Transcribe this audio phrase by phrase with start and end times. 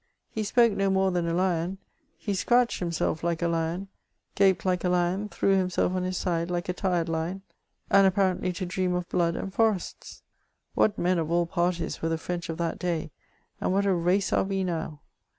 [0.31, 1.77] He spoli no more than a lion;
[2.17, 3.85] he scratdied himself like a liozt,
[4.35, 7.43] gspe like a lion, threw himself on his side like a tired lion,
[7.91, 10.23] ani apparently to dream of hlood and forests.
[10.73, 13.11] What men of all parties were the French of that day,
[13.61, 15.01] and what a race are we now